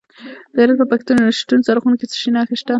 د 0.55 0.57
هرات 0.61 0.77
په 0.79 0.85
پشتون 1.19 1.59
زرغون 1.67 1.93
کې 1.99 2.05
څه 2.11 2.15
شی 2.21 2.29
شته؟ 2.59 2.69